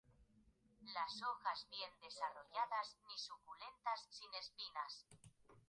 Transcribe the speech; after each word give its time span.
Las 0.95 1.21
hojas 1.21 1.67
bien 1.69 1.91
desarrolladas, 1.99 2.97
no 3.03 3.15
suculentas, 3.19 4.03
sin 4.09 4.33
espinas. 4.33 5.05